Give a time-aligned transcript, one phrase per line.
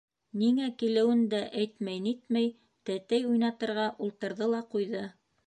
[0.43, 2.49] Ниңә килеүен дә әйтмәй-нитмәй,
[2.91, 5.07] тәтәй уйнатырға ултырҙы ла ҡуйҙы.